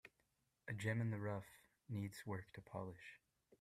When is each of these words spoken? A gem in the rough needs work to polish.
A 0.67 0.73
gem 0.73 0.99
in 0.99 1.11
the 1.11 1.19
rough 1.19 1.45
needs 1.87 2.25
work 2.25 2.51
to 2.53 2.61
polish. 2.63 3.19